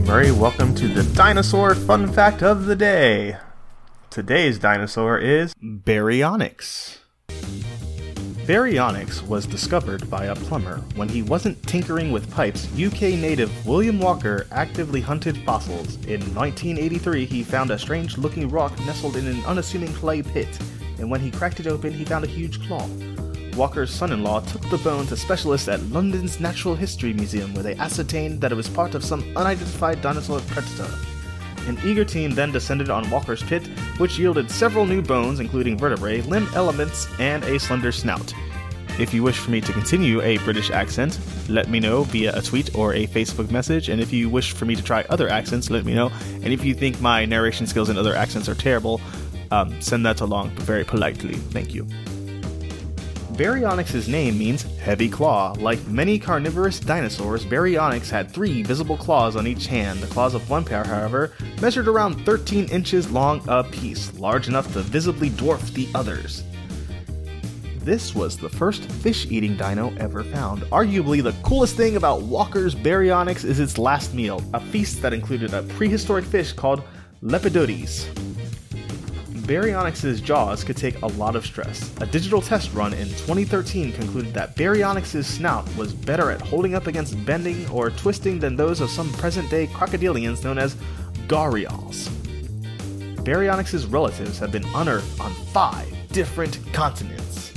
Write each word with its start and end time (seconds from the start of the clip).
Murray. 0.00 0.30
Welcome 0.30 0.76
to 0.76 0.86
the 0.86 1.02
dinosaur 1.16 1.74
fun 1.74 2.12
fact 2.12 2.40
of 2.44 2.66
the 2.66 2.76
day. 2.76 3.36
Today's 4.08 4.60
dinosaur 4.60 5.18
is 5.18 5.54
Baryonyx. 5.56 6.98
Baryonyx 8.46 9.26
was 9.26 9.44
discovered 9.44 10.08
by 10.08 10.26
a 10.26 10.36
plumber 10.36 10.76
when 10.94 11.08
he 11.08 11.22
wasn't 11.22 11.60
tinkering 11.66 12.12
with 12.12 12.30
pipes. 12.30 12.68
UK 12.80 13.18
native 13.18 13.66
William 13.66 13.98
Walker 13.98 14.46
actively 14.52 15.00
hunted 15.00 15.36
fossils. 15.38 15.96
In 16.04 16.20
1983, 16.32 17.26
he 17.26 17.42
found 17.42 17.72
a 17.72 17.78
strange 17.78 18.16
looking 18.16 18.48
rock 18.48 18.78
nestled 18.86 19.16
in 19.16 19.26
an 19.26 19.44
unassuming 19.46 19.92
clay 19.94 20.22
pit, 20.22 20.56
and 21.00 21.10
when 21.10 21.20
he 21.20 21.32
cracked 21.32 21.58
it 21.58 21.66
open, 21.66 21.92
he 21.92 22.04
found 22.04 22.22
a 22.22 22.28
huge 22.28 22.64
claw. 22.68 22.88
Walker's 23.56 23.92
son 23.92 24.12
in 24.12 24.22
law 24.22 24.40
took 24.40 24.62
the 24.70 24.78
bone 24.78 25.06
to 25.06 25.16
specialists 25.16 25.68
at 25.68 25.82
London's 25.84 26.40
Natural 26.40 26.74
History 26.74 27.12
Museum 27.12 27.54
where 27.54 27.62
they 27.62 27.74
ascertained 27.76 28.40
that 28.40 28.52
it 28.52 28.56
was 28.56 28.68
part 28.68 28.94
of 28.94 29.04
some 29.04 29.22
unidentified 29.36 30.00
dinosaur 30.02 30.40
predator. 30.40 30.88
An 31.66 31.78
eager 31.84 32.04
team 32.04 32.32
then 32.32 32.52
descended 32.52 32.90
on 32.90 33.08
Walker's 33.10 33.42
pit, 33.42 33.66
which 33.98 34.18
yielded 34.18 34.50
several 34.50 34.86
new 34.86 35.00
bones, 35.00 35.40
including 35.40 35.78
vertebrae, 35.78 36.20
limb 36.22 36.48
elements, 36.54 37.08
and 37.18 37.42
a 37.44 37.58
slender 37.58 37.92
snout. 37.92 38.34
If 38.98 39.12
you 39.12 39.22
wish 39.22 39.38
for 39.38 39.50
me 39.50 39.60
to 39.60 39.72
continue 39.72 40.20
a 40.20 40.38
British 40.38 40.70
accent, 40.70 41.18
let 41.48 41.68
me 41.68 41.80
know 41.80 42.04
via 42.04 42.36
a 42.36 42.42
tweet 42.42 42.76
or 42.76 42.94
a 42.94 43.06
Facebook 43.08 43.50
message. 43.50 43.88
And 43.88 44.00
if 44.00 44.12
you 44.12 44.28
wish 44.28 44.52
for 44.52 44.66
me 44.66 44.76
to 44.76 44.82
try 44.82 45.04
other 45.10 45.28
accents, 45.28 45.70
let 45.70 45.84
me 45.84 45.94
know. 45.94 46.12
And 46.42 46.52
if 46.52 46.64
you 46.64 46.74
think 46.74 47.00
my 47.00 47.24
narration 47.24 47.66
skills 47.66 47.88
in 47.88 47.98
other 47.98 48.14
accents 48.14 48.48
are 48.48 48.54
terrible, 48.54 49.00
um, 49.50 49.80
send 49.80 50.06
that 50.06 50.20
along 50.20 50.50
very 50.50 50.84
politely. 50.84 51.34
Thank 51.34 51.74
you. 51.74 51.88
Baryonyx's 53.34 54.08
name 54.08 54.38
means 54.38 54.62
heavy 54.78 55.08
claw. 55.08 55.54
Like 55.58 55.84
many 55.88 56.20
carnivorous 56.20 56.78
dinosaurs, 56.78 57.44
Baryonyx 57.44 58.08
had 58.08 58.30
three 58.30 58.62
visible 58.62 58.96
claws 58.96 59.34
on 59.34 59.48
each 59.48 59.66
hand. 59.66 59.98
The 59.98 60.06
claws 60.06 60.34
of 60.34 60.48
one 60.48 60.64
pair, 60.64 60.84
however, 60.84 61.32
measured 61.60 61.88
around 61.88 62.24
13 62.24 62.68
inches 62.68 63.10
long 63.10 63.42
apiece, 63.48 64.16
large 64.20 64.46
enough 64.46 64.72
to 64.74 64.82
visibly 64.82 65.30
dwarf 65.30 65.74
the 65.74 65.88
others. 65.96 66.44
This 67.78 68.14
was 68.14 68.36
the 68.36 68.48
first 68.48 68.84
fish 68.84 69.26
eating 69.28 69.56
dino 69.56 69.92
ever 69.96 70.22
found. 70.22 70.62
Arguably, 70.64 71.20
the 71.20 71.34
coolest 71.42 71.76
thing 71.76 71.96
about 71.96 72.22
Walker's 72.22 72.74
Baryonyx 72.76 73.44
is 73.44 73.58
its 73.58 73.78
last 73.78 74.14
meal, 74.14 74.42
a 74.54 74.60
feast 74.60 75.02
that 75.02 75.12
included 75.12 75.52
a 75.54 75.64
prehistoric 75.64 76.24
fish 76.24 76.52
called 76.52 76.84
Lepidotes. 77.20 78.06
Baryonyx's 79.44 80.22
jaws 80.22 80.64
could 80.64 80.76
take 80.76 81.02
a 81.02 81.06
lot 81.06 81.36
of 81.36 81.44
stress. 81.44 81.92
A 82.00 82.06
digital 82.06 82.40
test 82.40 82.72
run 82.72 82.94
in 82.94 83.08
2013 83.08 83.92
concluded 83.92 84.32
that 84.32 84.56
Baryonyx's 84.56 85.26
snout 85.26 85.68
was 85.76 85.92
better 85.92 86.30
at 86.30 86.40
holding 86.40 86.74
up 86.74 86.86
against 86.86 87.22
bending 87.26 87.68
or 87.68 87.90
twisting 87.90 88.38
than 88.38 88.56
those 88.56 88.80
of 88.80 88.88
some 88.88 89.12
present 89.12 89.50
day 89.50 89.66
crocodilians 89.66 90.42
known 90.44 90.56
as 90.56 90.76
gharials. 91.26 92.08
Baryonyx's 93.24 93.84
relatives 93.84 94.38
have 94.38 94.50
been 94.50 94.64
unearthed 94.74 95.20
on 95.20 95.32
five 95.52 95.94
different 96.08 96.58
continents. 96.72 97.52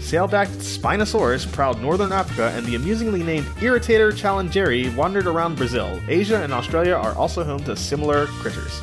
Sailbacked 0.00 0.60
Spinosaurus 0.60 1.50
prowled 1.50 1.80
northern 1.80 2.12
Africa, 2.12 2.52
and 2.54 2.66
the 2.66 2.74
amusingly 2.74 3.22
named 3.22 3.46
Irritator 3.56 4.12
challengeri 4.12 4.94
wandered 4.94 5.26
around 5.26 5.56
Brazil. 5.56 5.98
Asia 6.06 6.42
and 6.42 6.52
Australia 6.52 6.92
are 6.92 7.14
also 7.14 7.42
home 7.42 7.64
to 7.64 7.74
similar 7.74 8.26
critters. 8.26 8.82